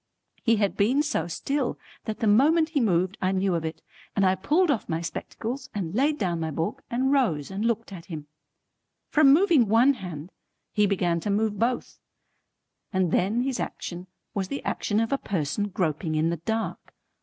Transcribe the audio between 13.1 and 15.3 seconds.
then his action was the action of a